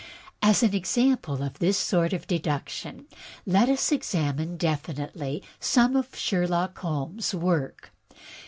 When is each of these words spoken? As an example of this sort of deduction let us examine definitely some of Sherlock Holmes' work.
As 0.41 0.63
an 0.63 0.73
example 0.73 1.43
of 1.43 1.59
this 1.59 1.77
sort 1.77 2.11
of 2.11 2.25
deduction 2.25 3.05
let 3.45 3.69
us 3.69 3.91
examine 3.91 4.57
definitely 4.57 5.43
some 5.59 5.95
of 5.95 6.15
Sherlock 6.17 6.79
Holmes' 6.79 7.35
work. 7.35 7.91